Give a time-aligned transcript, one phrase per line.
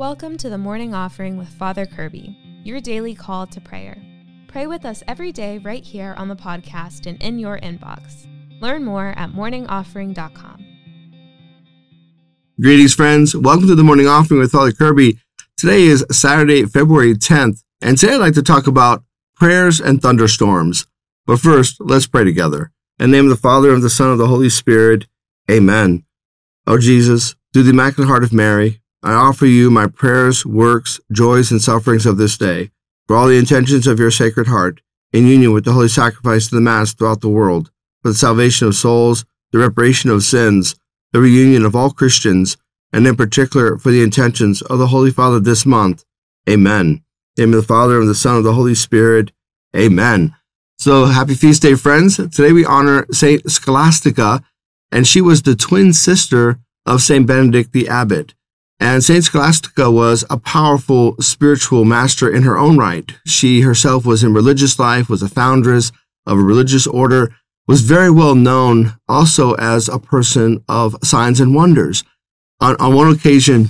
[0.00, 2.34] Welcome to the morning offering with Father Kirby,
[2.64, 3.98] your daily call to prayer.
[4.48, 8.26] Pray with us every day right here on the podcast and in your inbox.
[8.62, 10.64] Learn more at morningoffering.com.
[12.58, 13.36] Greetings, friends.
[13.36, 15.18] Welcome to the morning offering with Father Kirby.
[15.58, 19.04] Today is Saturday, February 10th, and today I'd like to talk about
[19.36, 20.86] prayers and thunderstorms.
[21.26, 22.72] But first, let's pray together.
[22.98, 25.06] In the name of the Father, and of the Son, and of the Holy Spirit.
[25.50, 26.04] Amen.
[26.66, 31.50] O Jesus, through the Immaculate Heart of Mary, I offer you my prayers, works, joys,
[31.50, 32.70] and sufferings of this day,
[33.06, 34.82] for all the intentions of your Sacred Heart,
[35.12, 37.70] in union with the holy sacrifice of the Mass throughout the world,
[38.02, 40.76] for the salvation of souls, the reparation of sins,
[41.12, 42.58] the reunion of all Christians,
[42.92, 46.04] and in particular for the intentions of the Holy Father this month.
[46.48, 46.86] Amen.
[46.86, 47.02] In
[47.36, 49.32] the name of the Father, and the Son, and of the Holy Spirit.
[49.74, 50.34] Amen.
[50.78, 52.16] So happy feast day, friends.
[52.16, 54.42] Today we honor Saint Scholastica,
[54.92, 58.34] and she was the twin sister of Saint Benedict the Abbot.
[58.80, 63.12] And Saint Scholastica was a powerful spiritual master in her own right.
[63.26, 65.92] She herself was in religious life, was a foundress
[66.26, 67.34] of a religious order,
[67.68, 72.04] was very well known also as a person of signs and wonders.
[72.60, 73.68] On, on one occasion,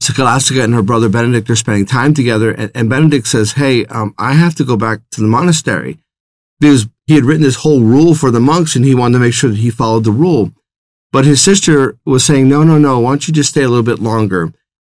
[0.00, 4.14] Scholastica and her brother Benedict are spending time together, and, and Benedict says, Hey, um,
[4.18, 5.98] I have to go back to the monastery
[6.58, 9.34] because he had written this whole rule for the monks and he wanted to make
[9.34, 10.52] sure that he followed the rule.
[11.12, 13.84] But his sister was saying, no, no, no, why don't you just stay a little
[13.84, 14.52] bit longer?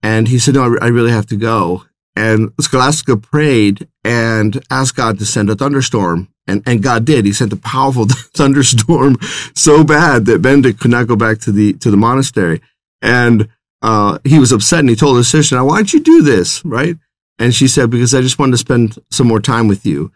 [0.03, 1.84] And he said, no, I really have to go.
[2.16, 6.28] And Scholastica prayed and asked God to send a thunderstorm.
[6.47, 7.27] And, and God did.
[7.27, 9.16] He sent a powerful thunderstorm
[9.55, 12.61] so bad that Benedict could not go back to the, to the monastery.
[13.00, 13.48] And,
[13.83, 16.64] uh, he was upset and he told his sister, now, why don't you do this?
[16.64, 16.97] Right.
[17.38, 20.12] And she said, because I just wanted to spend some more time with you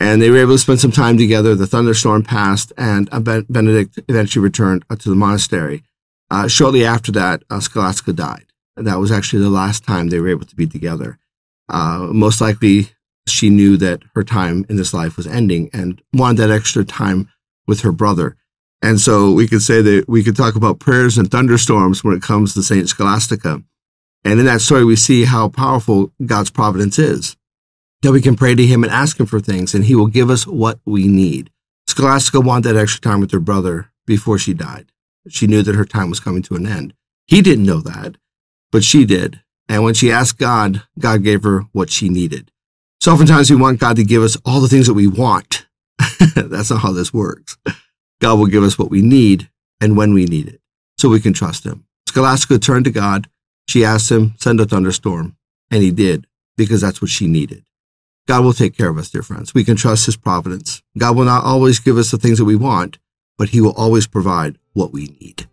[0.00, 1.54] and they were able to spend some time together.
[1.54, 3.08] The thunderstorm passed, and
[3.48, 5.82] Benedict eventually returned uh, to the monastery.
[6.30, 8.46] Uh, shortly after that, uh, Scholastica died.
[8.76, 11.18] And that was actually the last time they were able to be together.
[11.68, 12.90] Uh, most likely,
[13.26, 17.28] she knew that her time in this life was ending and wanted that extra time
[17.66, 18.36] with her brother.
[18.80, 22.22] And so we could say that we could talk about prayers and thunderstorms when it
[22.22, 23.62] comes to Saint Scholastica.
[24.24, 27.36] And in that story, we see how powerful God's providence is
[28.02, 30.30] that we can pray to him and ask him for things and he will give
[30.30, 31.50] us what we need.
[31.86, 34.92] Scholastica wanted that extra time with her brother before she died.
[35.28, 36.94] She knew that her time was coming to an end.
[37.26, 38.16] He didn't know that,
[38.70, 39.42] but she did.
[39.68, 42.50] And when she asked God, God gave her what she needed.
[43.00, 45.66] So oftentimes we want God to give us all the things that we want.
[46.34, 47.56] That's not how this works.
[48.20, 50.60] God will give us what we need and when we need it
[50.96, 51.84] so we can trust him.
[52.08, 53.28] Scholastica turned to God.
[53.68, 55.36] She asked him, send a thunderstorm.
[55.70, 56.26] And he did
[56.56, 57.64] because that's what she needed.
[58.28, 59.54] God will take care of us, dear friends.
[59.54, 60.82] We can trust his providence.
[60.98, 62.98] God will not always give us the things that we want,
[63.38, 65.48] but he will always provide what we need.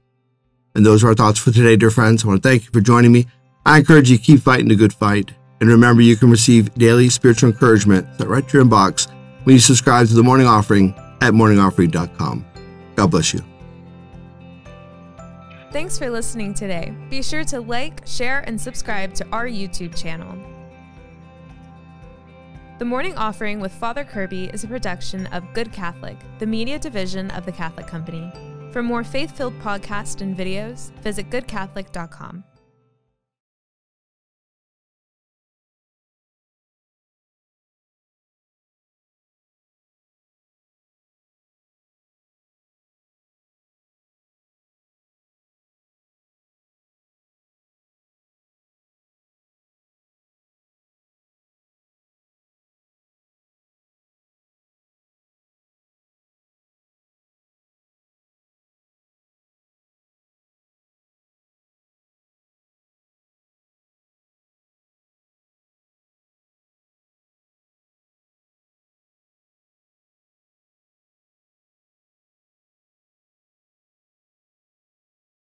[0.75, 2.25] And those are our thoughts for today, dear friends.
[2.25, 3.28] I want to thank you for joining me.
[3.66, 5.31] I encourage you to keep fighting the good fight.
[5.62, 9.09] And remember, you can receive daily spiritual encouragement right to your inbox
[9.46, 12.46] when you subscribe to the morning offering at morningoffering.com.
[12.97, 13.42] God bless you.
[15.72, 16.94] Thanks for listening today.
[17.09, 20.38] Be sure to like, share, and subscribe to our YouTube channel.
[22.78, 27.31] The Morning Offering with Father Kirby is a production of Good Catholic, the media division
[27.31, 28.30] of the Catholic Company.
[28.74, 32.44] For more faith filled podcasts and videos, visit goodcatholic.com.